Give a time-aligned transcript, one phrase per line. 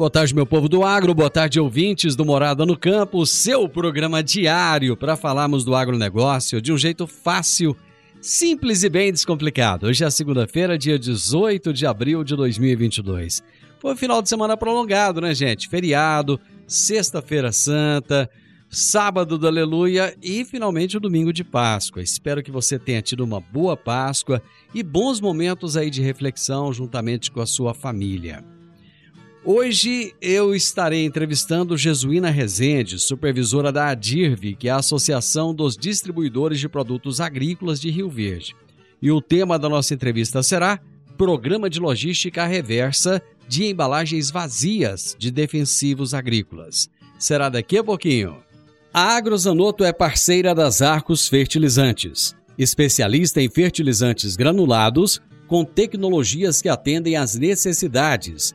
[0.00, 4.22] Boa tarde, meu povo do agro, boa tarde, ouvintes do Morada no Campo, seu programa
[4.22, 7.76] diário para falarmos do agronegócio de um jeito fácil,
[8.18, 9.88] simples e bem descomplicado.
[9.88, 13.42] Hoje é segunda-feira, dia 18 de abril de 2022.
[13.78, 15.68] Foi um final de semana prolongado, né, gente?
[15.68, 18.30] Feriado, sexta-feira santa,
[18.70, 22.02] sábado do Aleluia e finalmente o domingo de Páscoa.
[22.02, 24.40] Espero que você tenha tido uma boa Páscoa
[24.74, 28.42] e bons momentos aí de reflexão juntamente com a sua família.
[29.42, 36.60] Hoje eu estarei entrevistando Jesuína Rezende, supervisora da ADIRV, que é a Associação dos Distribuidores
[36.60, 38.54] de Produtos Agrícolas de Rio Verde.
[39.00, 40.78] E o tema da nossa entrevista será
[41.16, 46.90] Programa de Logística Reversa de Embalagens Vazias de Defensivos Agrícolas.
[47.18, 48.36] Será daqui a pouquinho.
[48.92, 55.18] A Agrozanoto é parceira das Arcos Fertilizantes, especialista em fertilizantes granulados
[55.48, 58.54] com tecnologias que atendem às necessidades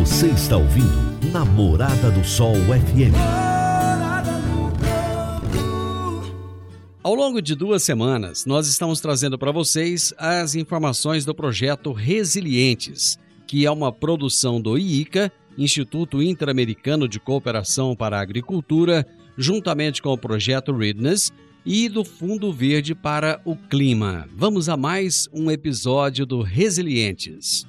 [0.00, 3.14] Você está ouvindo Namorada do Sol FM.
[7.00, 13.16] Ao longo de duas semanas, nós estamos trazendo para vocês as informações do projeto Resilientes,
[13.46, 19.06] que é uma produção do IICA, Instituto Interamericano de Cooperação para a Agricultura,
[19.38, 21.32] juntamente com o projeto Readiness
[21.64, 24.28] e do Fundo Verde para o Clima.
[24.34, 27.64] Vamos a mais um episódio do Resilientes.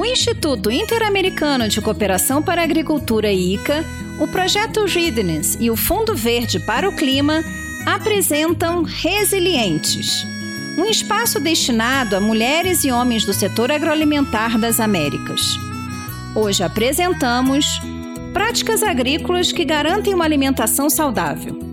[0.00, 3.84] O Instituto Interamericano de Cooperação para a Agricultura ICA,
[4.18, 7.44] o projeto Readiness e o Fundo Verde para o Clima
[7.84, 10.24] apresentam Resilientes,
[10.78, 15.42] um espaço destinado a mulheres e homens do setor agroalimentar das Américas.
[16.34, 17.66] Hoje apresentamos
[18.32, 21.69] práticas agrícolas que garantem uma alimentação saudável.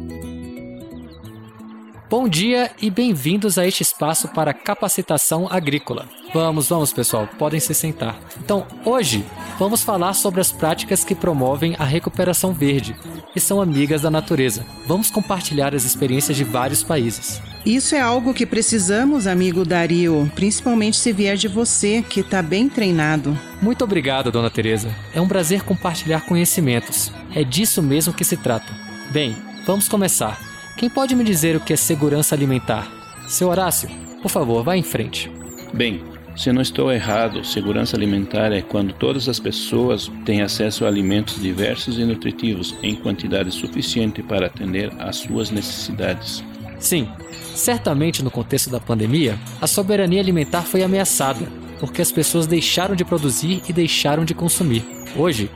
[2.10, 6.08] Bom dia e bem-vindos a este espaço para capacitação agrícola.
[6.34, 8.18] Vamos, vamos pessoal, podem se sentar.
[8.40, 9.26] Então, hoje
[9.60, 12.96] vamos falar sobre as práticas que promovem a recuperação verde
[13.36, 14.66] e são amigas da natureza.
[14.86, 17.42] Vamos compartilhar as experiências de vários países.
[17.66, 22.70] Isso é algo que precisamos, amigo Dario, principalmente se vier de você, que está bem
[22.70, 23.38] treinado.
[23.62, 24.90] Muito obrigado, dona Teresa.
[25.14, 27.12] É um prazer compartilhar conhecimentos.
[27.36, 28.74] É disso mesmo que se trata.
[29.12, 29.36] Bem,
[29.66, 30.47] vamos começar.
[30.78, 32.88] Quem pode me dizer o que é segurança alimentar?
[33.28, 33.90] Seu Horácio,
[34.22, 35.28] por favor, vá em frente.
[35.74, 36.04] Bem,
[36.36, 41.42] se não estou errado, segurança alimentar é quando todas as pessoas têm acesso a alimentos
[41.42, 46.44] diversos e nutritivos em quantidade suficiente para atender às suas necessidades.
[46.78, 47.10] Sim,
[47.56, 51.48] certamente no contexto da pandemia, a soberania alimentar foi ameaçada,
[51.80, 54.86] porque as pessoas deixaram de produzir e deixaram de consumir.
[55.16, 55.50] Hoje,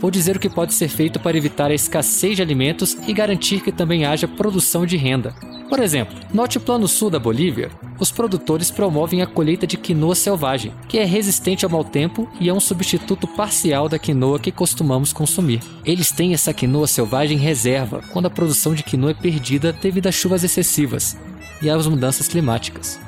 [0.00, 3.60] vou dizer o que pode ser feito para evitar a escassez de alimentos e garantir
[3.60, 5.34] que também haja produção de renda.
[5.68, 10.72] Por exemplo, no altiplano sul da Bolívia, os produtores promovem a colheita de quinoa selvagem,
[10.88, 15.12] que é resistente ao mau tempo e é um substituto parcial da quinoa que costumamos
[15.12, 15.60] consumir.
[15.84, 20.06] Eles têm essa quinoa selvagem em reserva quando a produção de quinoa é perdida devido
[20.06, 21.16] às chuvas excessivas
[21.62, 23.03] e às mudanças climáticas.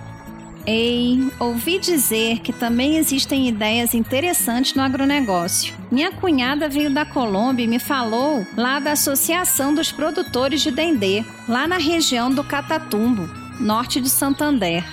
[0.67, 5.73] Ei, ouvi dizer que também existem ideias interessantes no agronegócio.
[5.93, 11.25] Minha cunhada veio da Colômbia e me falou lá da Associação dos Produtores de Dendê,
[11.49, 13.29] lá na região do Catatumbo,
[13.61, 14.85] norte de Santander.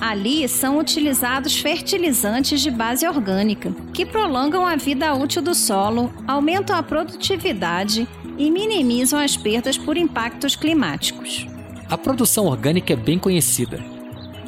[0.00, 6.74] Ali são utilizados fertilizantes de base orgânica, que prolongam a vida útil do solo, aumentam
[6.74, 8.08] a produtividade
[8.38, 11.46] e minimizam as perdas por impactos climáticos.
[11.90, 13.99] A produção orgânica é bem conhecida.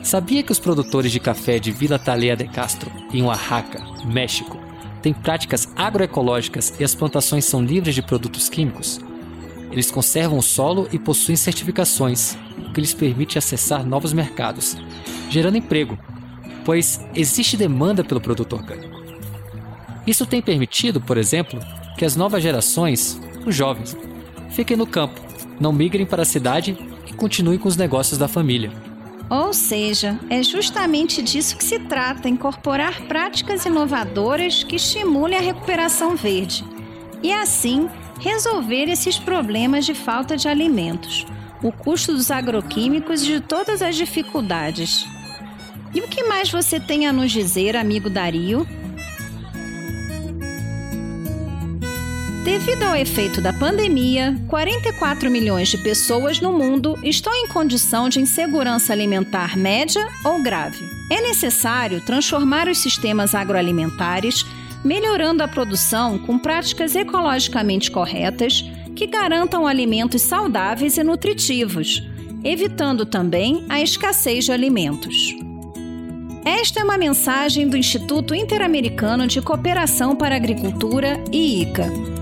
[0.02, 4.58] Sabia que os produtores de café de Vila Talea de Castro, em Oaxaca, México,
[5.00, 9.00] têm práticas agroecológicas e as plantações são livres de produtos químicos?
[9.70, 14.76] Eles conservam o solo e possuem certificações, o que lhes permite acessar novos mercados,
[15.30, 15.96] gerando emprego,
[16.64, 19.00] pois existe demanda pelo produto orgânico.
[20.04, 21.60] Isso tem permitido, por exemplo,
[21.96, 23.96] que as novas gerações, os jovens,
[24.50, 25.20] fiquem no campo,
[25.60, 26.76] não migrem para a cidade
[27.06, 28.91] e continuem com os negócios da família.
[29.32, 36.14] Ou seja, é justamente disso que se trata: incorporar práticas inovadoras que estimulem a recuperação
[36.14, 36.62] verde.
[37.22, 37.88] E assim,
[38.20, 41.24] resolver esses problemas de falta de alimentos,
[41.62, 45.06] o custo dos agroquímicos e de todas as dificuldades.
[45.94, 48.66] E o que mais você tem a nos dizer, amigo Dario?
[52.52, 58.20] Devido ao efeito da pandemia, 44 milhões de pessoas no mundo estão em condição de
[58.20, 60.84] insegurança alimentar média ou grave.
[61.10, 64.44] É necessário transformar os sistemas agroalimentares,
[64.84, 68.62] melhorando a produção com práticas ecologicamente corretas
[68.94, 72.06] que garantam alimentos saudáveis e nutritivos,
[72.44, 75.34] evitando também a escassez de alimentos.
[76.44, 82.21] Esta é uma mensagem do Instituto Interamericano de Cooperação para a Agricultura, IICA.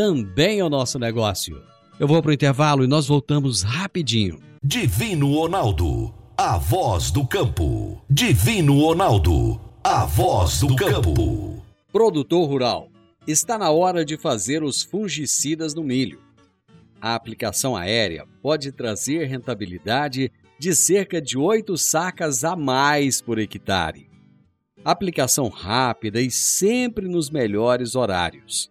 [0.00, 1.62] também é o nosso negócio.
[1.98, 4.40] Eu vou para o intervalo e nós voltamos rapidinho.
[4.64, 8.02] Divino Ronaldo, a voz do campo.
[8.08, 11.62] Divino Ronaldo, a voz do campo.
[11.92, 12.88] Produtor rural,
[13.26, 16.18] está na hora de fazer os fungicidas no milho.
[16.98, 24.08] A aplicação aérea pode trazer rentabilidade de cerca de 8 sacas a mais por hectare.
[24.82, 28.70] Aplicação rápida e sempre nos melhores horários.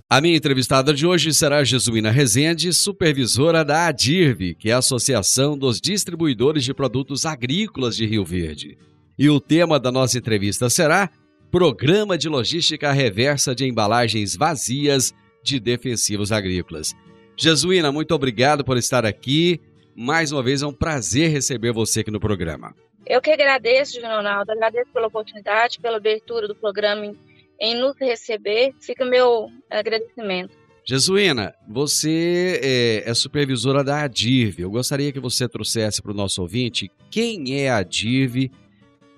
[0.11, 5.57] A minha entrevistada de hoje será Jesuína Rezende, supervisora da ADIRV, que é a Associação
[5.57, 8.77] dos Distribuidores de Produtos Agrícolas de Rio Verde.
[9.17, 11.09] E o tema da nossa entrevista será
[11.49, 16.93] Programa de Logística Reversa de Embalagens Vazias de Defensivos Agrícolas.
[17.37, 19.61] Jesuína, muito obrigado por estar aqui.
[19.95, 22.75] Mais uma vez é um prazer receber você aqui no programa.
[23.07, 27.15] Eu que agradeço, Ronaldo, agradeço pela oportunidade, pela abertura do programa
[27.61, 28.73] em, nos receber.
[28.81, 30.59] Fica meu agradecimento.
[30.83, 34.63] Jesuína, você é, é, supervisora da ADIRV.
[34.63, 38.51] Eu gostaria que você trouxesse para o nosso ouvinte quem é a ADIRV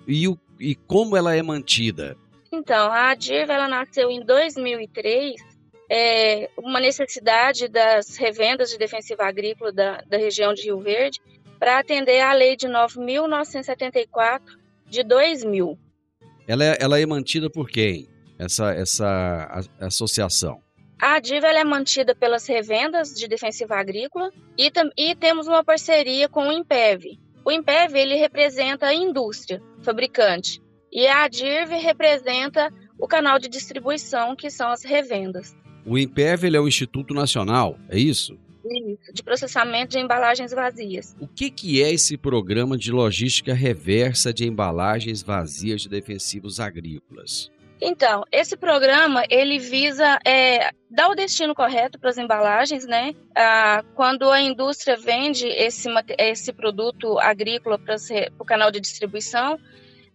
[0.05, 2.17] e, o, e como ela é mantida.
[2.51, 5.35] Então, a ADIRV ela nasceu em 2003,
[5.89, 11.19] é, uma necessidade das revendas de defensiva agrícola da, da região de Rio Verde
[11.57, 14.41] para atender à Lei de 9.974
[14.85, 15.79] de 2000.
[16.45, 18.09] Ela é, ela é mantida por quem,
[18.43, 20.61] essa, essa associação?
[20.99, 26.47] A DIVA é mantida pelas revendas de defensiva agrícola e, e temos uma parceria com
[26.47, 27.19] o IMPEV.
[27.45, 30.61] O IMPEV ele representa a indústria, fabricante,
[30.93, 35.55] e a ADIRV representa o canal de distribuição, que são as revendas.
[35.85, 38.37] O IMPEV é o Instituto Nacional, é isso?
[38.63, 41.13] Isso, de processamento de embalagens vazias.
[41.19, 47.51] O que, que é esse programa de logística reversa de embalagens vazias de defensivos agrícolas?
[47.85, 53.13] Então, esse programa ele visa é, dar o destino correto para as embalagens, né?
[53.35, 57.97] Ah, quando a indústria vende esse, esse produto agrícola para
[58.39, 59.59] o canal de distribuição,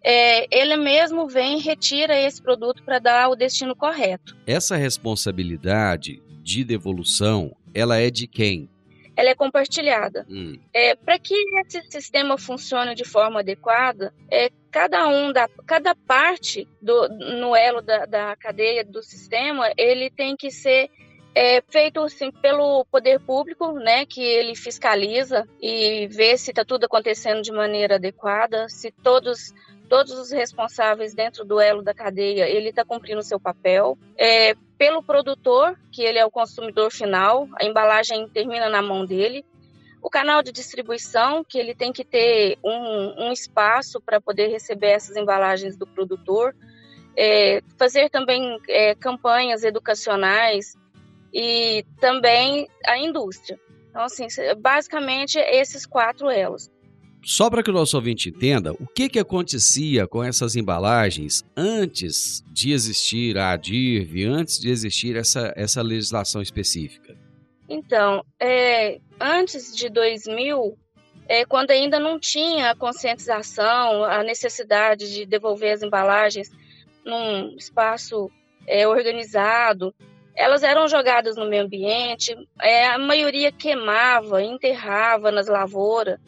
[0.03, 4.35] é, ele mesmo vem e retira esse produto para dar o destino correto.
[4.47, 8.71] Essa responsabilidade de devolução, ela é de quem?
[9.19, 10.25] Ela é compartilhada.
[10.31, 10.61] Hum.
[10.73, 16.69] É, Para que esse sistema funcione de forma adequada, é, cada um da cada parte
[16.81, 20.89] do no elo da, da cadeia do sistema, ele tem que ser
[21.35, 26.85] é feito assim, pelo poder público, né, que ele fiscaliza e vê se está tudo
[26.85, 29.53] acontecendo de maneira adequada, se todos
[29.89, 33.99] todos os responsáveis dentro do elo da cadeia ele está cumprindo o seu papel.
[34.17, 39.45] É, pelo produtor, que ele é o consumidor final, a embalagem termina na mão dele.
[40.01, 44.91] O canal de distribuição, que ele tem que ter um, um espaço para poder receber
[44.91, 46.55] essas embalagens do produtor.
[47.17, 50.77] É, fazer também é, campanhas educacionais
[51.35, 53.59] e também a indústria.
[53.91, 56.71] Então, assim, basicamente esses quatro elos.
[57.25, 62.43] Só para que o nosso ouvinte entenda, o que, que acontecia com essas embalagens antes
[62.53, 67.17] de existir a ADIRV, antes de existir essa, essa legislação específica?
[67.69, 70.79] Então, é, antes de 2000,
[71.29, 76.51] é, quando ainda não tinha a conscientização, a necessidade de devolver as embalagens
[77.05, 78.31] num espaço
[78.67, 79.95] é, organizado,
[80.35, 86.19] elas eram jogadas no meio ambiente, é, a maioria queimava, enterrava nas lavouras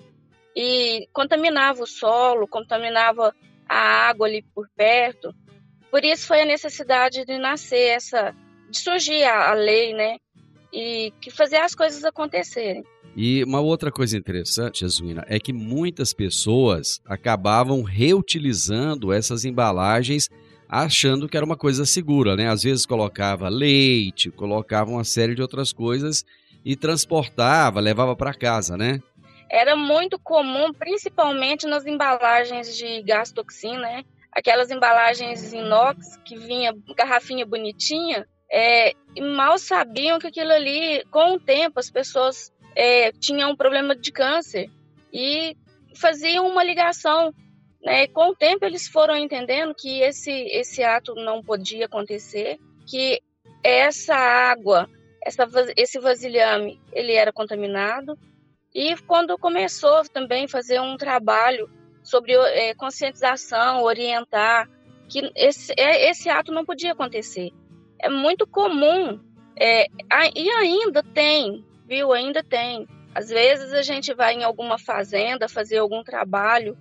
[0.54, 3.34] e contaminava o solo, contaminava
[3.68, 5.34] a água ali por perto.
[5.90, 8.34] Por isso foi a necessidade de nascer essa,
[8.68, 10.16] de surgir a, a lei, né?
[10.72, 12.84] E que fazer as coisas acontecerem.
[13.16, 20.28] E uma outra coisa interessante, Jesuína, é que muitas pessoas acabavam reutilizando essas embalagens
[20.68, 22.48] achando que era uma coisa segura, né?
[22.48, 26.24] Às vezes colocava leite, colocava uma série de outras coisas
[26.64, 29.00] e transportava, levava para casa, né?
[29.50, 34.04] Era muito comum, principalmente nas embalagens de gás toxina, né?
[34.32, 38.94] Aquelas embalagens inox que vinha garrafinha bonitinha, é,
[39.34, 44.12] mal sabiam que aquilo ali, com o tempo, as pessoas é, tinham um problema de
[44.12, 44.70] câncer
[45.12, 45.56] e
[45.96, 47.34] faziam uma ligação.
[47.82, 48.06] Né?
[48.06, 53.20] Com o tempo, eles foram entendendo que esse, esse ato não podia acontecer, que
[53.64, 54.88] essa água,
[55.24, 58.16] essa, esse vasilhame, ele era contaminado
[58.74, 61.68] e quando começou também fazer um trabalho
[62.02, 64.68] sobre é, conscientização, orientar,
[65.08, 67.50] que esse, é, esse ato não podia acontecer.
[67.98, 69.20] É muito comum,
[69.58, 69.86] é,
[70.34, 72.12] e ainda tem, viu?
[72.12, 72.86] Ainda tem.
[73.14, 76.78] Às vezes a gente vai em alguma fazenda fazer algum trabalho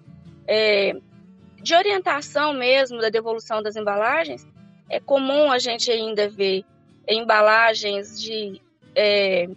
[0.48, 0.94] é,
[1.62, 4.48] de orientação mesmo da devolução das embalagens.
[4.88, 6.64] É comum a gente ainda ver
[7.08, 8.62] embalagens de
[8.96, 9.50] é,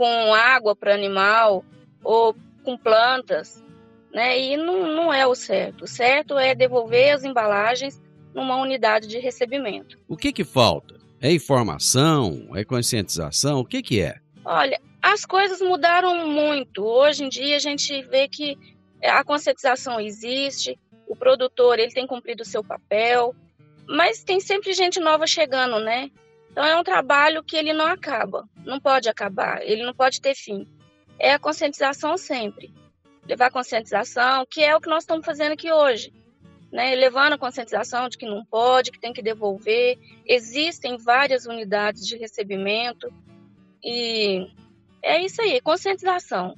[0.00, 1.62] com água para animal
[2.02, 3.62] ou com plantas,
[4.10, 4.40] né?
[4.40, 5.84] E não, não é o certo.
[5.84, 8.00] O certo é devolver as embalagens
[8.34, 9.98] numa unidade de recebimento.
[10.08, 10.98] O que que falta?
[11.20, 12.48] É informação?
[12.54, 13.60] É conscientização?
[13.60, 14.16] O que que é?
[14.42, 16.82] Olha, as coisas mudaram muito.
[16.82, 18.56] Hoje em dia a gente vê que
[19.04, 23.34] a conscientização existe, o produtor ele tem cumprido o seu papel,
[23.86, 26.10] mas tem sempre gente nova chegando, né?
[26.50, 30.34] Então é um trabalho que ele não acaba, não pode acabar, ele não pode ter
[30.34, 30.66] fim.
[31.18, 32.72] É a conscientização sempre.
[33.26, 36.12] Levar a conscientização, que é o que nós estamos fazendo aqui hoje.
[36.72, 36.94] Né?
[36.94, 39.98] Levando a conscientização de que não pode, que tem que devolver.
[40.26, 43.12] Existem várias unidades de recebimento
[43.82, 44.48] e
[45.02, 46.56] é isso aí, conscientização.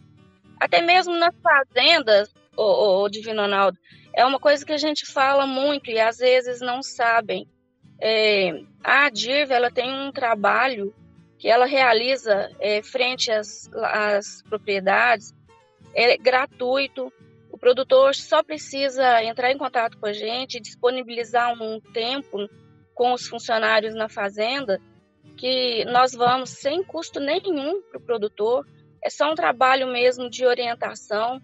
[0.58, 3.78] Até mesmo nas fazendas, o, o Divino Ronaldo,
[4.14, 7.48] é uma coisa que a gente fala muito e às vezes não sabem.
[8.04, 10.92] É, a DIRV ela tem um trabalho
[11.38, 15.32] que ela realiza é, frente às, às propriedades,
[15.94, 17.12] é gratuito.
[17.48, 22.48] O produtor só precisa entrar em contato com a gente, disponibilizar um tempo
[22.92, 24.80] com os funcionários na fazenda,
[25.36, 28.66] que nós vamos sem custo nenhum para o produtor.
[29.00, 31.40] É só um trabalho mesmo de orientação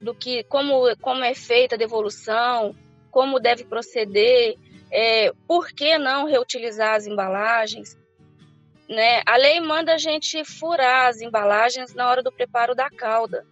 [0.00, 2.76] do que como, como é feita a devolução,
[3.10, 4.56] como deve proceder,
[4.90, 7.98] é, por que não reutilizar as embalagens?
[8.88, 9.22] Né?
[9.26, 13.44] A lei manda a gente furar as embalagens na hora do preparo da calda.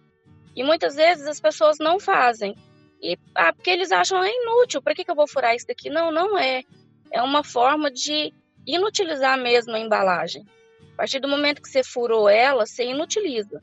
[0.55, 2.55] E muitas vezes as pessoas não fazem.
[3.01, 5.89] E, ah, porque eles acham é inútil, para que, que eu vou furar isso daqui?
[5.89, 6.63] Não, não é.
[7.11, 8.33] É uma forma de
[8.65, 10.45] inutilizar mesmo a embalagem.
[10.93, 13.61] A partir do momento que você furou ela, você inutiliza.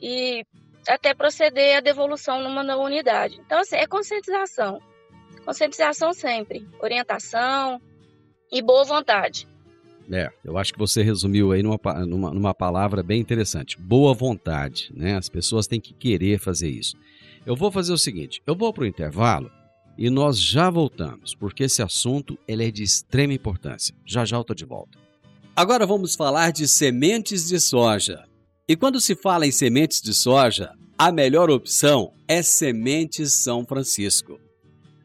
[0.00, 0.44] E
[0.88, 3.38] até proceder à devolução numa unidade.
[3.44, 4.80] Então, assim, é conscientização.
[5.48, 7.80] Conscientização sempre, orientação
[8.52, 9.48] e boa vontade.
[10.12, 13.80] É, eu acho que você resumiu aí numa, numa, numa palavra bem interessante.
[13.80, 15.16] Boa vontade, né?
[15.16, 16.98] As pessoas têm que querer fazer isso.
[17.46, 19.50] Eu vou fazer o seguinte, eu vou para o intervalo
[19.96, 23.94] e nós já voltamos, porque esse assunto ele é de extrema importância.
[24.04, 24.98] Já já eu tô de volta.
[25.56, 28.22] Agora vamos falar de sementes de soja.
[28.68, 34.38] E quando se fala em sementes de soja, a melhor opção é Sementes São Francisco.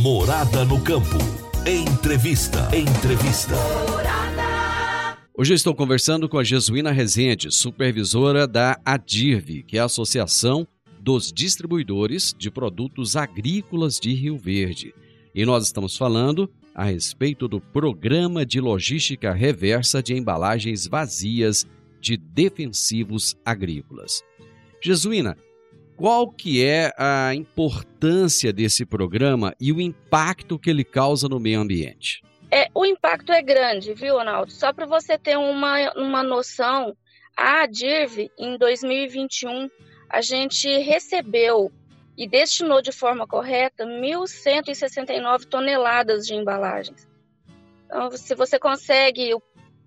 [0.00, 1.18] Morada no campo.
[1.66, 2.68] Entrevista.
[2.76, 3.54] Entrevista.
[5.36, 10.66] Hoje eu estou conversando com a Jesuína Rezende, supervisora da ADIRV, que é a Associação
[11.00, 14.94] dos Distribuidores de Produtos Agrícolas de Rio Verde.
[15.34, 21.66] E nós estamos falando a respeito do Programa de Logística Reversa de Embalagens Vazias
[22.00, 24.22] de Defensivos Agrícolas.
[24.82, 25.36] Jesuína,
[25.96, 31.60] qual que é a importância desse programa e o impacto que ele causa no meio
[31.60, 32.22] ambiente?
[32.50, 34.52] É, o impacto é grande, viu, Ronaldo?
[34.52, 36.96] Só para você ter uma, uma noção,
[37.36, 39.68] a DIRV, em 2021,
[40.08, 41.72] a gente recebeu
[42.16, 47.08] e destinou de forma correta 1.169 toneladas de embalagens.
[47.86, 49.30] Então, se você consegue,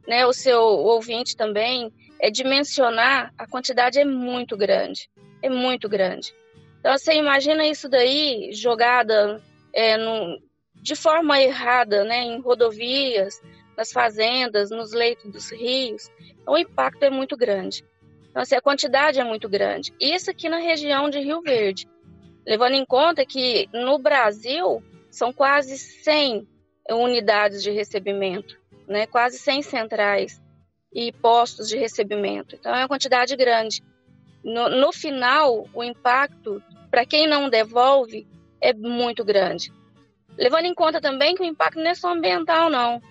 [0.08, 5.10] né, o seu ouvinte também, é dimensionar, a quantidade é muito grande,
[5.42, 6.34] é muito grande.
[6.80, 9.42] Então, você imagina isso daí jogada
[9.74, 10.42] é, no,
[10.76, 13.42] de forma errada, né, em rodovias,
[13.76, 16.10] nas fazendas, nos leitos dos rios,
[16.48, 17.84] o impacto é muito grande.
[18.30, 19.94] Então, assim, a quantidade é muito grande.
[20.00, 21.88] Isso aqui na região de Rio Verde
[22.48, 26.48] levando em conta que no Brasil são quase 100
[26.90, 29.06] unidades de recebimento, né?
[29.06, 30.42] quase 100 centrais
[30.94, 32.56] e postos de recebimento.
[32.56, 33.84] Então é uma quantidade grande.
[34.48, 38.26] No, no final, o impacto para quem não devolve
[38.62, 39.74] é muito grande.
[40.38, 43.02] Levando em conta também que o impacto não é só ambiental, não.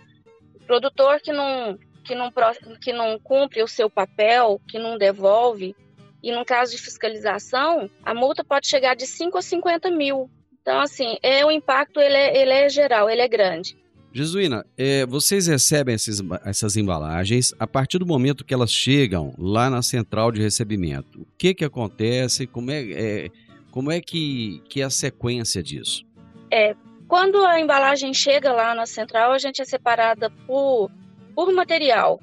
[0.55, 2.33] O produtor que não, que não,
[2.81, 5.77] que não cumpre o seu papel, que não devolve,
[6.23, 10.31] e no caso de fiscalização, a multa pode chegar de 5 a 50 mil.
[10.63, 13.77] Então, assim, é o impacto ele é, ele é geral, ele é grande.
[14.17, 19.69] Jesuína, é, vocês recebem esses, essas embalagens a partir do momento que elas chegam lá
[19.69, 21.21] na central de recebimento.
[21.21, 22.47] O que que acontece?
[22.47, 23.31] Como é, é,
[23.71, 26.03] como é que, que é a sequência disso?
[26.51, 26.75] É,
[27.07, 30.91] quando a embalagem chega lá na central, a gente é separada por,
[31.35, 32.19] por material.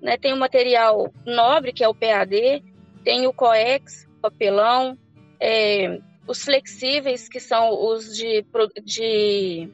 [0.00, 0.16] Né?
[0.16, 2.62] Tem o material nobre, que é o PAD,
[3.02, 4.96] tem o coex, papelão,
[5.40, 8.46] é, os flexíveis, que são os de,
[8.84, 9.68] de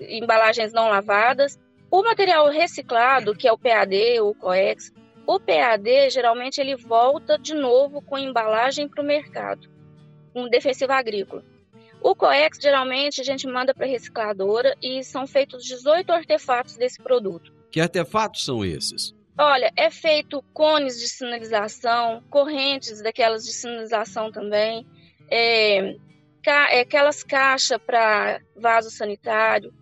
[0.00, 1.58] embalagens não lavadas,
[1.90, 4.92] o material reciclado, que é o PAD, o coex,
[5.26, 9.68] o PAD geralmente ele volta de novo com embalagem para o mercado,
[10.34, 11.44] um defensivo agrícola.
[12.00, 17.52] O coex geralmente a gente manda para recicladora e são feitos 18 artefatos desse produto.
[17.70, 19.14] Que artefatos são esses?
[19.36, 24.86] Olha, é feito cones de sinalização, correntes daquelas de sinalização também,
[25.30, 25.94] é,
[26.42, 29.72] ca é, aquelas caixas para vaso sanitário,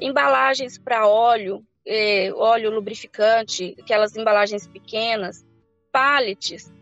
[0.00, 5.44] embalagens para óleo, é, óleo lubrificante, aquelas embalagens pequenas,
[5.92, 6.72] pallets.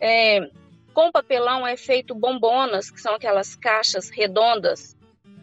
[0.00, 0.50] É,
[0.92, 4.96] com papelão é feito bombonas, que são aquelas caixas redondas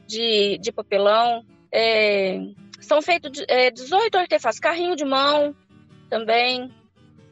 [0.06, 1.46] de, de papelão.
[1.72, 2.40] É,
[2.80, 5.56] são feitos 18 é, artefatos, carrinho de mão,
[6.10, 6.72] também.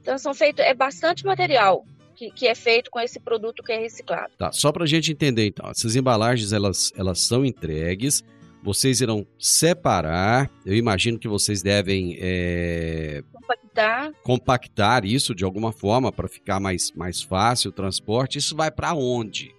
[0.01, 3.79] Então são feitos, é bastante material que, que, é feito com esse produto que é
[3.79, 4.33] reciclado.
[4.37, 8.23] Tá, só para a gente entender então, essas embalagens elas, elas são entregues,
[8.63, 14.11] vocês irão separar, eu imagino que vocês devem é, compactar.
[14.23, 18.37] compactar isso de alguma forma para ficar mais, mais fácil o transporte.
[18.37, 19.53] Isso vai para onde?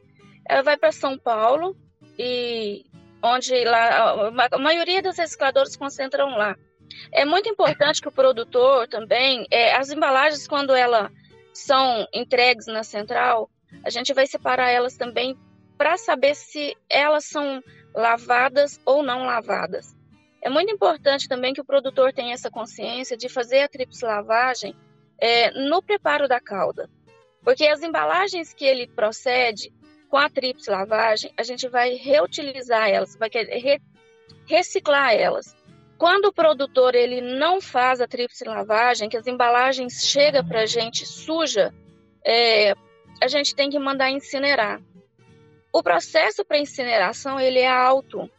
[0.49, 1.77] Ela vai para São Paulo
[2.19, 2.87] e
[3.23, 6.57] onde lá, a maioria dos recicladores concentram lá.
[7.13, 11.11] É muito importante que o produtor também, é, as embalagens, quando elas
[11.53, 13.51] são entregues na central,
[13.85, 15.37] a gente vai separar elas também
[15.85, 17.63] para saber se elas são
[17.95, 19.95] lavadas ou não lavadas.
[20.41, 24.75] É muito importante também que o produtor tenha essa consciência de fazer a tríplice lavagem
[25.19, 26.89] é, no preparo da calda.
[27.43, 29.71] Porque as embalagens que ele procede
[30.09, 33.79] com a tríplice lavagem, a gente vai reutilizar elas, vai re
[34.47, 35.55] reciclar elas.
[35.99, 40.67] Quando o produtor ele não faz a tríplice lavagem, que as embalagens chegam para a
[40.67, 41.75] gente suja,
[42.25, 42.73] é,
[43.21, 44.81] a gente tem que mandar incinerar.
[45.75, 48.31] O processo para incineração ele é alto.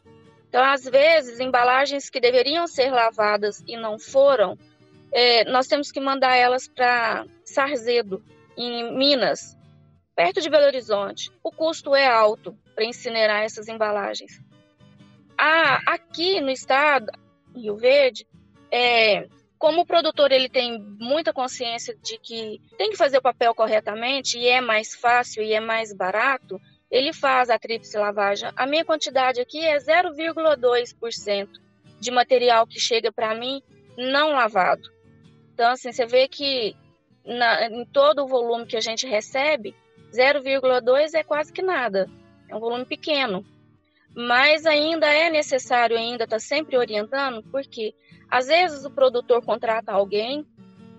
[0.48, 4.58] Então, às vezes, embalagens que deveriam ser lavadas e não foram,
[5.12, 8.24] é, nós temos que mandar elas para Sarzedo,
[8.56, 9.58] em Minas,
[10.16, 11.30] perto de Belo Horizonte.
[11.44, 14.42] O custo é alto para incinerar essas embalagens.
[15.38, 17.12] Ah, aqui no estado,
[17.54, 18.26] Rio Verde,
[18.72, 23.54] é, como o produtor ele tem muita consciência de que tem que fazer o papel
[23.54, 28.50] corretamente e é mais fácil e é mais barato, ele faz a tríplice lavagem.
[28.56, 31.50] A minha quantidade aqui é 0,2%
[32.00, 33.62] de material que chega para mim
[33.98, 34.90] não lavado.
[35.54, 36.76] Então, assim, você vê que
[37.26, 39.76] na, em todo o volume que a gente recebe,
[40.14, 42.10] 0,2 é quase que nada.
[42.48, 43.44] É um volume pequeno.
[44.16, 47.94] Mas ainda é necessário ainda estar tá sempre orientando, porque
[48.30, 50.46] às vezes o produtor contrata alguém,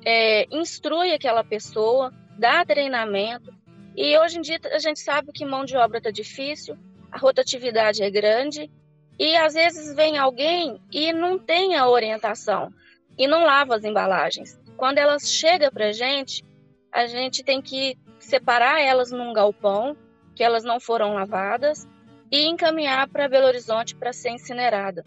[0.04, 3.54] é, instrui aquela pessoa, dá treinamento,
[3.96, 6.76] e hoje em dia a gente sabe que mão de obra está difícil,
[7.10, 8.70] a rotatividade é grande,
[9.18, 12.70] e às vezes vem alguém e não tem a orientação,
[13.16, 14.60] e não lava as embalagens.
[14.76, 16.44] Quando elas chegam para a gente,
[16.92, 19.96] a gente tem que separar elas num galpão,
[20.34, 21.88] que elas não foram lavadas,
[22.30, 25.04] e encaminhar para Belo Horizonte para ser incinerada.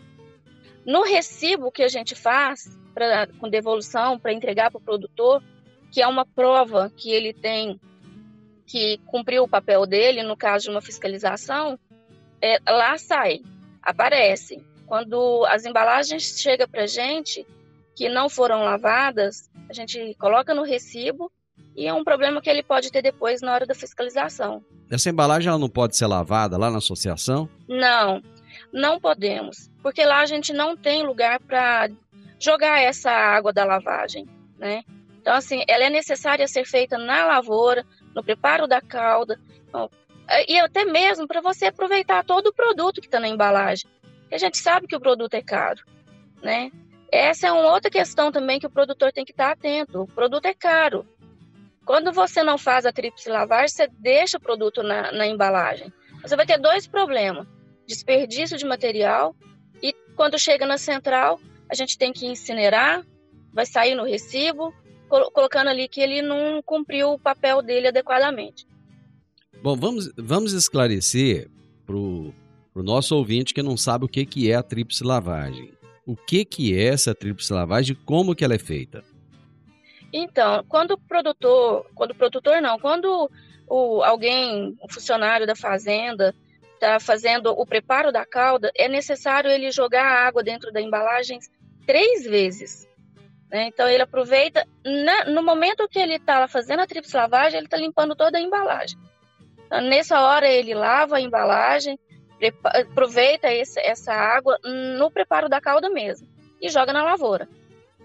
[0.86, 5.44] No recibo que a gente faz pra, com devolução para entregar para o produtor,
[5.92, 7.80] que é uma prova que ele tem
[8.70, 11.78] que cumpriu o papel dele, no caso de uma fiscalização,
[12.40, 13.42] é, lá sai,
[13.82, 14.64] aparece.
[14.86, 17.46] Quando as embalagens chegam para a gente,
[17.96, 21.32] que não foram lavadas, a gente coloca no recibo
[21.76, 24.64] e é um problema que ele pode ter depois na hora da fiscalização.
[24.90, 27.50] Essa embalagem ela não pode ser lavada lá na associação?
[27.68, 28.22] Não,
[28.72, 31.90] não podemos, porque lá a gente não tem lugar para
[32.40, 34.28] jogar essa água da lavagem,
[34.60, 34.84] né?
[35.30, 39.40] Então, assim, ela é necessária ser feita na lavoura, no preparo da calda,
[40.48, 43.88] e até mesmo para você aproveitar todo o produto que está na embalagem.
[44.32, 45.86] a gente sabe que o produto é caro,
[46.42, 46.72] né?
[47.12, 50.02] Essa é uma outra questão também que o produtor tem que estar atento.
[50.02, 51.08] O produto é caro.
[51.86, 55.94] Quando você não faz a tríplice lavagem, você deixa o produto na, na embalagem.
[56.24, 57.46] Você vai ter dois problemas:
[57.86, 59.36] desperdício de material
[59.80, 61.40] e quando chega na central,
[61.70, 63.06] a gente tem que incinerar,
[63.54, 64.74] vai sair no recibo,
[65.10, 68.66] colocando ali que ele não cumpriu o papel dele adequadamente.
[69.62, 71.50] Bom, vamos, vamos esclarecer
[71.86, 72.34] para o
[72.76, 75.78] nosso ouvinte que não sabe o que, que é a tríplice lavagem
[76.10, 79.04] o que, que é essa tríplice lavagem e como que ela é feita?
[80.12, 83.30] Então, quando o produtor, quando o produtor não, quando
[83.68, 86.34] o, alguém, um funcionário da fazenda,
[86.74, 91.38] está fazendo o preparo da calda, é necessário ele jogar a água dentro da embalagem
[91.86, 92.88] três vezes.
[93.50, 93.68] Né?
[93.68, 97.78] Então, ele aproveita, na, no momento que ele está fazendo a tríplice lavagem, ele está
[97.78, 98.98] limpando toda a embalagem.
[99.66, 102.00] Então, nessa hora, ele lava a embalagem,
[102.64, 104.58] aproveita esse, essa água
[104.98, 106.28] no preparo da calda mesmo
[106.62, 107.48] e joga na lavoura.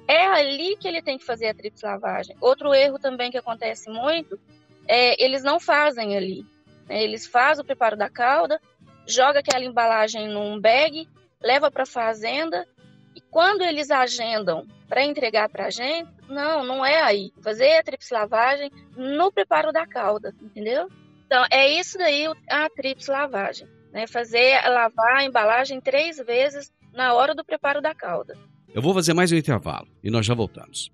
[0.07, 2.37] É ali que ele tem que fazer a tríplice lavagem.
[2.41, 4.39] Outro erro também que acontece muito
[4.87, 6.45] é eles não fazem ali.
[6.87, 7.03] Né?
[7.03, 8.61] Eles fazem o preparo da calda,
[9.07, 11.09] joga aquela embalagem num bag,
[11.43, 12.67] leva para a fazenda
[13.15, 17.33] e quando eles agendam para entregar para a gente, não, não é aí.
[17.43, 20.89] Fazer a tríplice lavagem no preparo da calda, entendeu?
[21.27, 27.15] Então, é isso daí a tríplice lavagem né, fazer lavar a embalagem três vezes na
[27.15, 28.37] hora do preparo da calda.
[28.75, 30.91] Eu vou fazer mais um intervalo e nós já voltamos.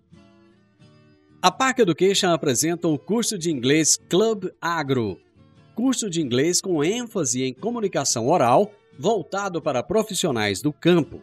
[1.41, 5.19] A Park Education apresenta o curso de inglês Club Agro,
[5.75, 11.23] curso de inglês com ênfase em comunicação oral voltado para profissionais do campo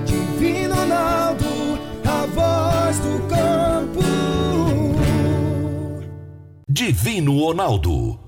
[0.07, 1.45] Divino Ronaldo,
[2.07, 3.99] a voz do campo.
[6.67, 8.28] Divino Ronaldo,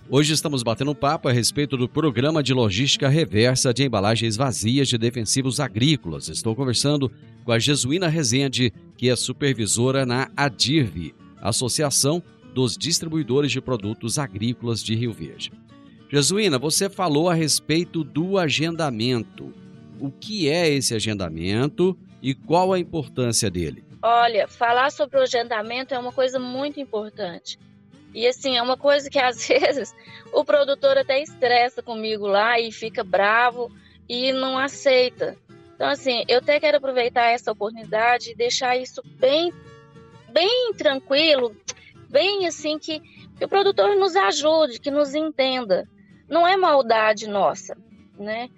[0.13, 4.89] Hoje estamos batendo um papo a respeito do programa de logística reversa de embalagens vazias
[4.89, 6.27] de defensivos agrícolas.
[6.27, 7.09] Estou conversando
[7.45, 12.21] com a Jesuína Rezende, que é supervisora na ADIRV, Associação
[12.53, 15.53] dos Distribuidores de Produtos Agrícolas de Rio Verde.
[16.09, 19.53] Jesuína, você falou a respeito do agendamento.
[19.97, 23.81] O que é esse agendamento e qual a importância dele?
[24.01, 27.57] Olha, falar sobre o agendamento é uma coisa muito importante.
[28.13, 29.93] E assim, é uma coisa que às vezes
[30.33, 33.71] o produtor até estressa comigo lá e fica bravo
[34.07, 35.37] e não aceita.
[35.75, 39.51] Então, assim, eu até quero aproveitar essa oportunidade e deixar isso bem,
[40.31, 41.55] bem tranquilo,
[42.07, 45.87] bem assim, que, que o produtor nos ajude, que nos entenda.
[46.29, 47.75] Não é maldade nossa,
[48.19, 48.49] né?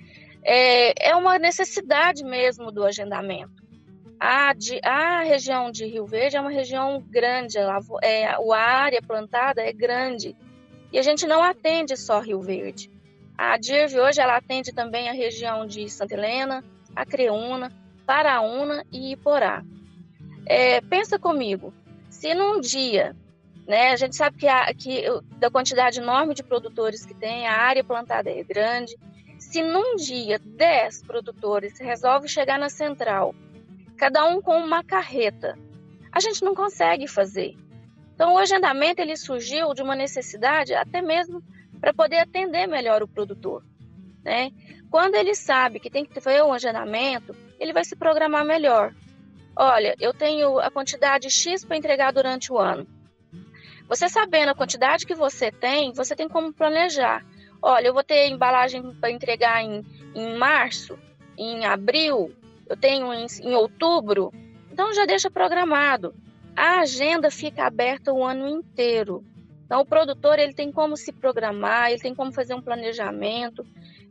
[0.43, 3.62] É, é uma necessidade mesmo do agendamento.
[4.25, 9.01] A, de, a região de Rio Verde é uma região grande, a, é, a área
[9.01, 10.33] plantada é grande
[10.93, 12.89] e a gente não atende só Rio Verde.
[13.38, 16.63] A DIRV hoje ela atende também a região de Santa Helena,
[16.95, 17.69] Acreúna,
[18.05, 19.62] Paraúna e Iporá.
[20.45, 21.73] É, pensa comigo,
[22.09, 23.13] se num dia,
[23.67, 25.03] né, a gente sabe que, a, que
[25.38, 28.95] da quantidade enorme de produtores que tem, a área plantada é grande,
[29.38, 33.36] se num dia 10 produtores resolvem chegar na central
[33.97, 35.58] cada um com uma carreta.
[36.12, 37.56] A gente não consegue fazer.
[38.13, 41.41] Então, o agendamento ele surgiu de uma necessidade até mesmo
[41.79, 43.63] para poder atender melhor o produtor.
[44.23, 44.51] Né?
[44.89, 48.93] Quando ele sabe que tem que fazer um agendamento, ele vai se programar melhor.
[49.56, 52.88] Olha, eu tenho a quantidade X para entregar durante o ano.
[53.88, 57.25] Você sabendo a quantidade que você tem, você tem como planejar.
[57.62, 59.84] Olha, eu vou ter embalagem para entregar em,
[60.15, 60.97] em março,
[61.38, 62.34] em abril,
[62.73, 64.33] eu tenho em, em outubro,
[64.71, 66.13] então já deixa programado.
[66.55, 69.23] A agenda fica aberta o ano inteiro.
[69.65, 73.65] Então, o produtor ele tem como se programar, ele tem como fazer um planejamento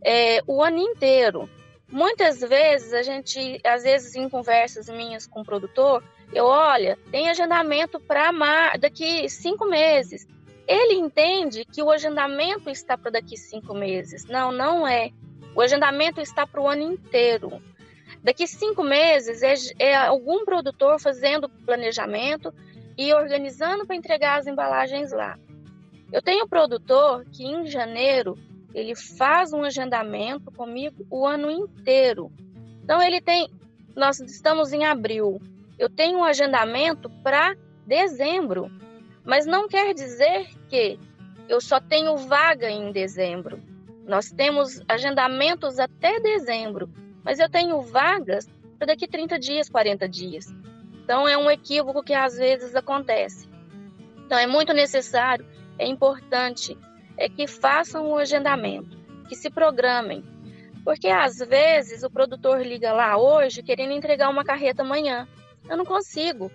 [0.04, 1.48] é, o ano inteiro.
[1.90, 7.28] Muitas vezes, a gente, às vezes, em conversas minhas com o produtor, eu, olha, tem
[7.28, 10.26] agendamento para daqui cinco meses.
[10.66, 14.24] Ele entende que o agendamento está para daqui cinco meses.
[14.26, 15.10] Não, não é.
[15.54, 17.60] O agendamento está para o ano inteiro.
[18.22, 22.54] Daqui cinco meses é, é algum produtor fazendo planejamento
[22.96, 25.36] e organizando para entregar as embalagens lá.
[26.12, 28.38] Eu tenho um produtor que em janeiro
[28.72, 32.30] ele faz um agendamento comigo o ano inteiro.
[32.84, 33.48] Então ele tem,
[33.96, 35.40] nós estamos em abril,
[35.78, 38.70] eu tenho um agendamento para dezembro,
[39.24, 40.98] mas não quer dizer que
[41.48, 43.60] eu só tenho vaga em dezembro.
[44.06, 50.46] Nós temos agendamentos até dezembro mas eu tenho vagas para daqui 30 dias, 40 dias.
[51.04, 53.48] Então é um equívoco que às vezes acontece.
[54.24, 55.46] Então é muito necessário,
[55.78, 56.76] é importante
[57.16, 58.96] é que façam o agendamento,
[59.28, 60.24] que se programem.
[60.84, 65.28] Porque às vezes o produtor liga lá hoje querendo entregar uma carreta amanhã.
[65.68, 66.50] Eu não consigo.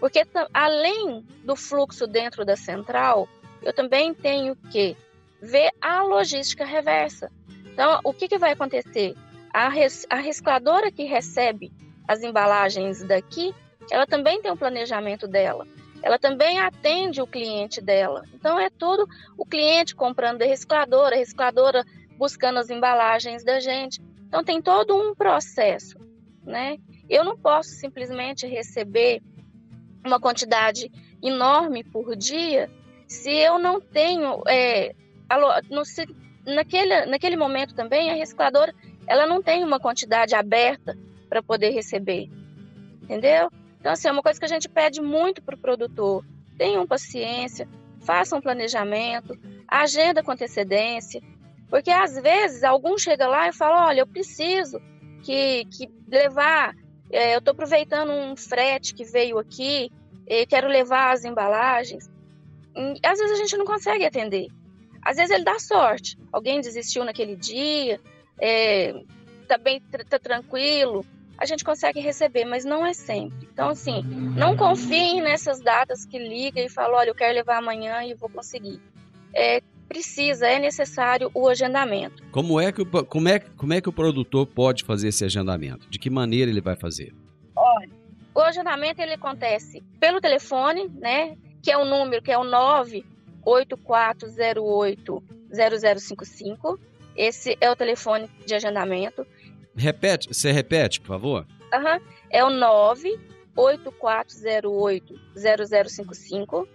[0.00, 3.28] Porque além do fluxo dentro da central,
[3.62, 4.96] eu também tenho que
[5.42, 7.30] ver a logística reversa.
[7.66, 9.14] Então, o que, que vai acontecer?
[9.52, 10.20] A, res, a
[10.90, 11.72] que recebe
[12.06, 13.54] as embalagens daqui,
[13.90, 15.66] ela também tem um planejamento dela.
[16.02, 18.24] Ela também atende o cliente dela.
[18.32, 19.06] Então é tudo
[19.36, 21.84] o cliente comprando da recicladora, a recicladora
[22.16, 24.00] buscando as embalagens da gente.
[24.26, 25.98] Então tem todo um processo,
[26.44, 26.78] né?
[27.08, 29.22] Eu não posso simplesmente receber
[30.04, 30.90] uma quantidade
[31.22, 32.70] enorme por dia
[33.08, 34.94] se eu não tenho é,
[35.70, 36.06] no, se,
[36.44, 38.74] naquele, naquele momento também a recicladora
[39.08, 40.96] ela não tem uma quantidade aberta
[41.28, 42.30] para poder receber
[43.02, 46.24] entendeu então assim é uma coisa que a gente pede muito para o produtor
[46.56, 47.68] tenham paciência
[48.00, 51.22] façam um planejamento agenda com antecedência
[51.68, 54.80] porque às vezes algum chega lá e fala olha eu preciso
[55.22, 56.74] que, que levar
[57.10, 59.90] é, eu estou aproveitando um frete que veio aqui
[60.48, 62.10] quero levar as embalagens.
[62.76, 64.48] E, às vezes a gente não consegue atender.
[65.02, 66.18] Às vezes ele dá sorte.
[66.32, 68.00] Alguém desistiu naquele dia,
[68.40, 68.94] é,
[69.46, 71.04] tá bem, tá tranquilo,
[71.38, 73.48] a gente consegue receber, mas não é sempre.
[73.52, 74.02] Então, assim,
[74.36, 78.28] não confiem nessas datas que liga e fala, olha, eu quero levar amanhã e vou
[78.28, 78.80] conseguir.
[79.32, 82.24] É, precisa, é necessário o agendamento.
[82.32, 85.88] Como é, que, como, é, como é que o produtor pode fazer esse agendamento?
[85.88, 87.14] De que maneira ele vai fazer?
[87.54, 87.88] Olha,
[88.34, 91.36] o agendamento ele acontece pelo telefone, né?
[91.62, 95.22] Que é o número que é o 98408
[95.52, 96.80] 0055.
[97.18, 99.26] Esse é o telefone de agendamento.
[99.74, 101.44] Repete, você repete, por favor?
[101.74, 102.00] Uhum.
[102.30, 106.68] É o 98408 0055.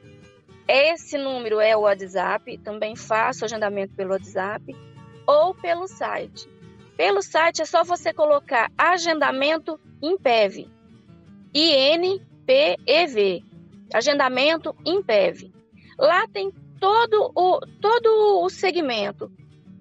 [0.68, 4.76] Esse número é o WhatsApp, também faço agendamento pelo WhatsApp
[5.26, 6.50] ou pelo site.
[6.98, 10.68] Pelo site é só você colocar agendamento Impev.
[11.54, 13.46] INPEV,
[13.94, 15.54] agendamento INPEV.
[15.98, 19.32] Lá tem todo o, todo o segmento.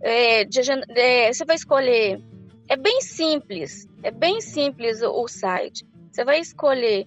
[0.02, 0.60] É, de,
[0.96, 2.20] é, você vai escolher,
[2.68, 5.86] é bem simples, é bem simples o, o site.
[6.10, 7.06] Você vai escolher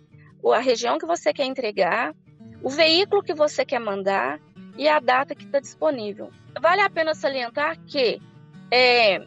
[0.54, 2.16] a região que você quer entregar,
[2.64, 4.40] o veículo que você quer mandar
[4.78, 6.32] e a data que está disponível.
[6.60, 8.22] Vale a pena salientar que
[8.72, 9.20] é,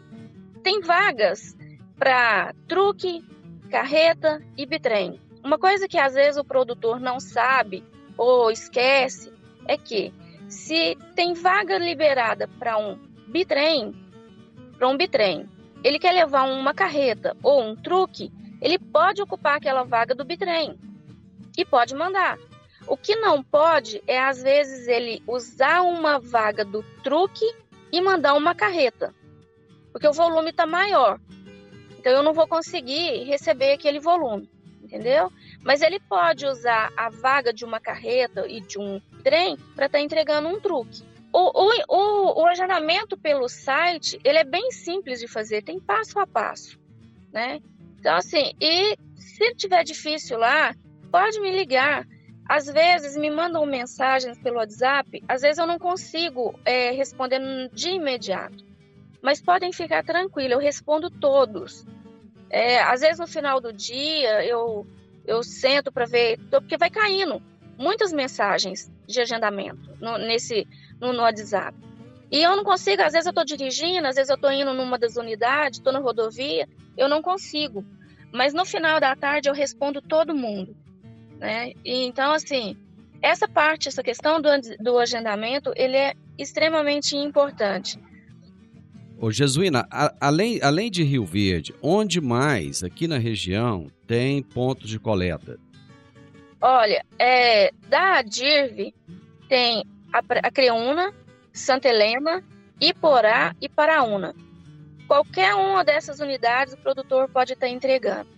[0.63, 1.55] tem vagas
[1.97, 3.23] para truque,
[3.69, 5.19] carreta e bitrem.
[5.43, 7.83] Uma coisa que às vezes o produtor não sabe
[8.17, 9.31] ou esquece
[9.67, 10.13] é que
[10.47, 12.97] se tem vaga liberada para um
[13.29, 13.93] bitrem,
[14.77, 15.47] para um bitrem,
[15.83, 20.77] ele quer levar uma carreta ou um truque, ele pode ocupar aquela vaga do bitrem
[21.57, 22.37] e pode mandar.
[22.87, 27.45] O que não pode é às vezes ele usar uma vaga do truque
[27.91, 29.13] e mandar uma carreta,
[29.91, 31.19] porque o volume está maior.
[31.97, 34.49] Então eu não vou conseguir receber aquele volume
[34.89, 35.31] entendeu?
[35.61, 39.99] Mas ele pode usar a vaga de uma carreta e de um trem para estar
[39.99, 41.03] tá entregando um truque.
[41.31, 46.19] O, o, o, o agendamento pelo site, ele é bem simples de fazer, tem passo
[46.19, 46.79] a passo,
[47.31, 47.59] né?
[47.99, 50.73] Então, assim, e se tiver difícil lá,
[51.11, 52.07] pode me ligar.
[52.47, 57.39] Às vezes me mandam mensagens pelo WhatsApp, às vezes eu não consigo é, responder
[57.71, 58.65] de imediato.
[59.21, 61.85] Mas podem ficar tranquilos, eu respondo todos.
[62.49, 64.87] É, às vezes no final do dia eu,
[65.27, 67.39] eu sento para ver, porque vai caindo
[67.77, 70.67] muitas mensagens de agendamento no, nesse,
[70.99, 71.77] no, no WhatsApp.
[72.31, 74.99] E eu não consigo, às vezes eu estou dirigindo, às vezes eu estou indo numa
[74.99, 77.83] das unidades, estou na rodovia, eu não consigo.
[78.31, 80.75] Mas no final da tarde eu respondo todo mundo.
[81.39, 81.73] Né?
[81.83, 82.77] E, então, assim,
[83.21, 87.99] essa parte, essa questão do, do agendamento, ele é extremamente importante.
[89.19, 94.89] Ô Jesuína, a, além, além de Rio Verde, onde mais aqui na região tem pontos
[94.89, 95.59] de coleta?
[96.61, 98.93] Olha, é, da DIRV
[99.49, 101.13] tem a, Creúna,
[101.53, 102.43] Santa Helena,
[102.79, 104.35] Iporá e Paraúna.
[105.07, 108.29] Qualquer uma dessas unidades o produtor pode estar entregando.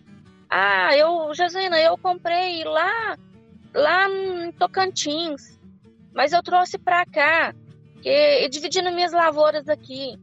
[0.50, 3.18] Ah, eu, Jesuína, eu comprei lá,
[3.74, 5.60] lá em Tocantins,
[6.14, 7.54] mas eu trouxe para cá,
[8.02, 10.18] que, dividindo minhas lavouras aqui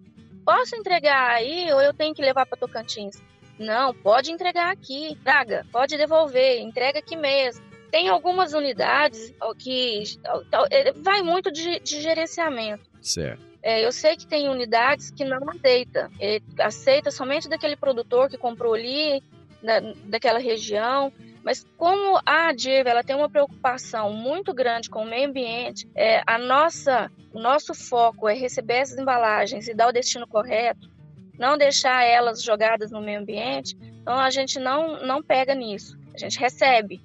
[0.49, 3.23] posso entregar aí ou eu tenho que levar para Tocantins?
[3.59, 5.15] Não, pode entregar aqui.
[5.23, 7.63] Traga, pode devolver, entrega aqui mesmo.
[7.91, 10.03] Tem algumas unidades que
[10.71, 12.85] é, vai muito de, de gerenciamento.
[13.01, 13.49] Certo.
[13.63, 18.39] É, eu sei que tem unidades que não aceita, é, aceita somente daquele produtor que
[18.39, 19.23] comprou ali,
[19.63, 21.13] da, daquela região.
[21.43, 26.23] Mas como a DIRV ela tem uma preocupação muito grande com o meio ambiente, é,
[26.27, 30.91] a nossa, o nosso foco é receber essas embalagens e dar o destino correto,
[31.39, 35.99] não deixar elas jogadas no meio ambiente, então a gente não, não pega nisso.
[36.15, 37.01] A gente recebe.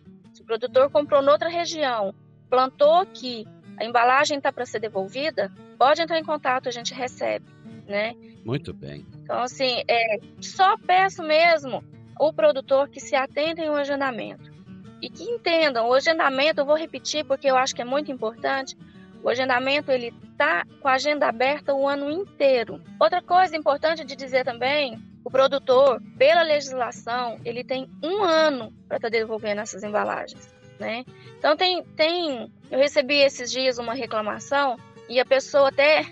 [0.53, 2.13] Produtor comprou noutra região,
[2.47, 7.43] plantou aqui, a embalagem está para ser devolvida, pode entrar em contato, a gente recebe.
[7.87, 8.13] Né?
[8.45, 9.03] Muito bem.
[9.23, 11.83] Então, assim, é, só peço mesmo
[12.19, 14.53] o produtor que se atentem ao agendamento.
[15.01, 18.77] E que entendam, o agendamento, eu vou repetir porque eu acho que é muito importante,
[19.23, 22.79] o agendamento ele tá com a agenda aberta o ano inteiro.
[22.99, 28.97] Outra coisa importante de dizer também o produtor, pela legislação, ele tem um ano para
[28.97, 31.05] estar tá devolvendo essas embalagens, né?
[31.37, 36.05] Então tem, tem, eu recebi esses dias uma reclamação e a pessoa até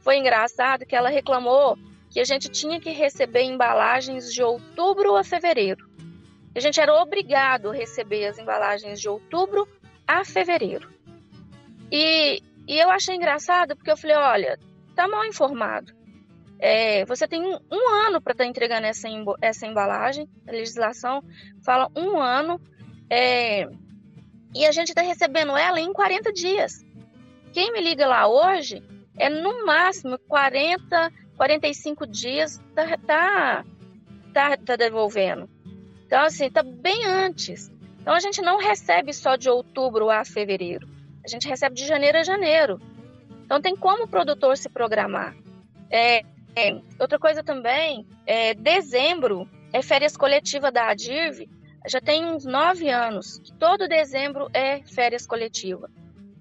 [0.00, 1.78] foi engraçado que ela reclamou
[2.10, 5.88] que a gente tinha que receber embalagens de outubro a fevereiro.
[6.54, 9.68] A gente era obrigado a receber as embalagens de outubro
[10.06, 10.90] a fevereiro.
[11.92, 14.58] E, e eu achei engraçado porque eu falei, olha,
[14.94, 15.97] tá mal informado.
[16.60, 19.08] É, você tem um, um ano para estar tá entregando essa,
[19.40, 20.28] essa embalagem.
[20.46, 21.22] A legislação
[21.64, 22.60] fala um ano.
[23.10, 23.68] É,
[24.54, 26.84] e a gente está recebendo ela em 40 dias.
[27.52, 28.82] Quem me liga lá hoje
[29.16, 33.64] é no máximo 40, 45 dias tá, tá,
[34.32, 35.48] tá, tá devolvendo.
[36.06, 37.70] Então, assim, tá bem antes.
[38.00, 40.88] Então, a gente não recebe só de outubro a fevereiro.
[41.24, 42.80] A gente recebe de janeiro a janeiro.
[43.44, 45.36] Então, tem como o produtor se programar.
[45.90, 46.22] É,
[46.58, 51.48] é, outra coisa também, é, dezembro é férias coletiva da ADIRV.
[51.86, 55.88] Já tem uns nove anos que todo dezembro é férias coletiva.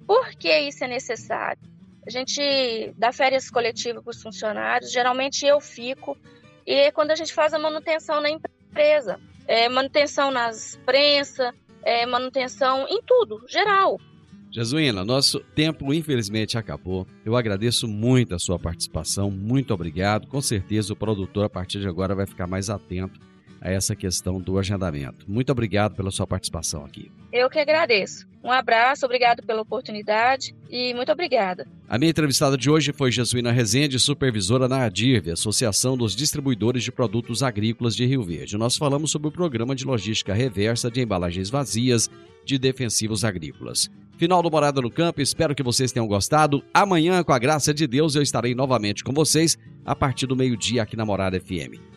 [0.08, 1.62] Por que isso é necessário?
[2.06, 6.18] A gente dá férias coletivas para os funcionários, geralmente eu fico,
[6.66, 11.54] e é quando a gente faz a manutenção na empresa, é, manutenção nas prensas,
[11.84, 14.00] é, manutenção em tudo, geral.
[14.58, 17.06] Jesuína, nosso tempo infelizmente acabou.
[17.24, 20.26] Eu agradeço muito a sua participação, muito obrigado.
[20.26, 23.20] Com certeza o produtor a partir de agora vai ficar mais atento
[23.62, 25.26] a essa questão do agendamento.
[25.28, 27.12] Muito obrigado pela sua participação aqui.
[27.32, 28.28] Eu que agradeço.
[28.44, 31.68] Um abraço, obrigado pela oportunidade e muito obrigada.
[31.90, 36.92] A minha entrevistada de hoje foi Jesuína Rezende, supervisora na ADIRV, Associação dos Distribuidores de
[36.92, 38.58] Produtos Agrícolas de Rio Verde.
[38.58, 42.10] Nós falamos sobre o programa de logística reversa de embalagens vazias
[42.46, 43.90] de defensivos agrícolas.
[44.18, 46.64] Final do Morada no Campo, espero que vocês tenham gostado.
[46.74, 50.84] Amanhã, com a graça de Deus, eu estarei novamente com vocês a partir do meio-dia
[50.84, 51.97] aqui na Morada FM.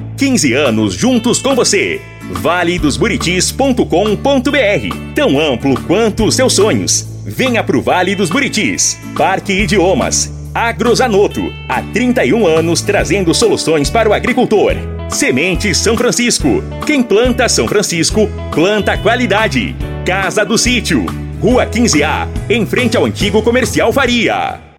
[0.21, 1.99] 15 anos juntos com você.
[2.29, 7.07] valedosburitis.com.br Tão amplo quanto os seus sonhos.
[7.25, 8.99] Venha pro Vale dos Buritis.
[9.17, 10.31] Parque Idiomas.
[10.53, 11.51] Agrozanoto.
[11.67, 14.75] Há 31 anos trazendo soluções para o agricultor.
[15.09, 16.63] Semente São Francisco.
[16.85, 19.75] Quem planta São Francisco, planta qualidade.
[20.05, 21.03] Casa do Sítio.
[21.41, 24.61] Rua 15A, em frente ao antigo comercial Faria.